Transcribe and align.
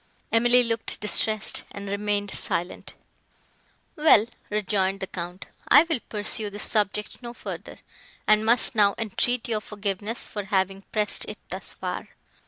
Emily 0.31 0.63
looked 0.63 0.99
distressed, 0.99 1.63
and 1.71 1.87
remained 1.87 2.31
silent. 2.31 2.95
"Well," 3.95 4.25
rejoined 4.49 4.99
the 4.99 5.05
Count, 5.05 5.45
"I 5.67 5.83
will 5.83 5.99
pursue 6.09 6.49
this 6.49 6.63
subject 6.63 7.21
no 7.21 7.35
further, 7.35 7.77
and 8.27 8.43
must 8.43 8.73
now 8.73 8.95
entreat 8.97 9.47
your 9.47 9.61
forgiveness 9.61 10.27
for 10.27 10.45
having 10.45 10.81
pressed 10.91 11.25
it 11.25 11.37
thus 11.49 11.73
far. 11.73 12.07